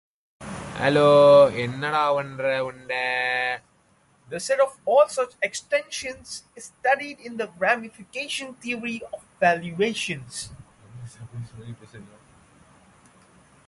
[0.39, 0.47] The
[4.39, 10.49] set of all such extensions is studied in the ramification theory of valuations.